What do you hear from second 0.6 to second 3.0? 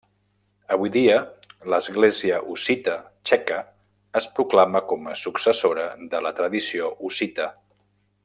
Avui dia, l'Església Hussita